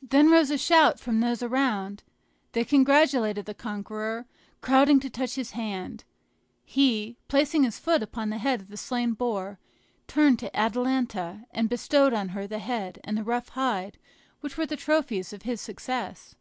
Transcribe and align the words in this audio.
Then 0.00 0.30
rose 0.30 0.50
a 0.50 0.56
shout 0.56 0.98
from 0.98 1.20
those 1.20 1.42
around; 1.42 2.02
they 2.52 2.64
congratulated 2.64 3.44
the 3.44 3.52
conqueror, 3.52 4.24
crowding 4.62 5.00
to 5.00 5.10
touch 5.10 5.34
his 5.34 5.50
hand. 5.50 6.02
He, 6.64 7.18
placing 7.28 7.64
his 7.64 7.78
foot 7.78 8.02
upon 8.02 8.30
the 8.30 8.38
head 8.38 8.62
of 8.62 8.68
the 8.68 8.78
slain 8.78 9.12
boar, 9.12 9.58
turned 10.08 10.38
to 10.38 10.56
Atalanta 10.56 11.44
and 11.50 11.68
bestowed 11.68 12.14
on 12.14 12.30
her 12.30 12.46
the 12.46 12.58
head 12.58 13.00
and 13.04 13.18
the 13.18 13.22
rough 13.22 13.50
hide 13.50 13.98
which 14.40 14.56
were 14.56 14.64
the 14.64 14.76
trophies 14.76 15.30
of 15.34 15.42
his 15.42 15.60
success. 15.60 16.36